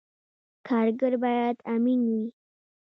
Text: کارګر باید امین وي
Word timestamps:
کارګر 0.67 1.13
باید 1.23 1.57
امین 1.73 1.99
وي 2.07 2.23